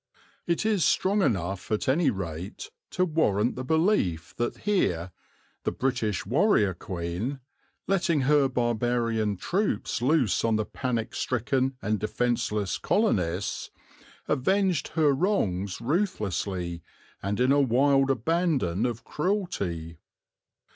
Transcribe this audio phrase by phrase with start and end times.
[0.47, 5.11] It is strong enough at any rate to warrant the belief that here
[5.63, 7.39] "the British warrior Queen,"
[7.85, 13.69] letting her barbarian troops loose on the panic stricken and defenceless colonists,
[14.27, 16.81] avenged her wrongs ruthlessly
[17.21, 19.99] and in a wild abandon of cruelty.